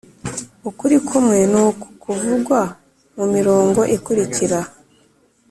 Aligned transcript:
Ukuri 0.69 0.95
kumwe 1.07 1.37
ni 1.51 1.59
uku 1.67 1.87
kuvugwa 2.01 2.59
mu 3.15 3.25
mirongo 3.35 3.81
ikurikira.: 3.95 4.59